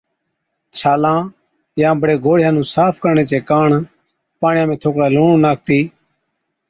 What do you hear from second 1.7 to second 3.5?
يان بڙي گوڙهِيان نُون صاف ڪرڻي چي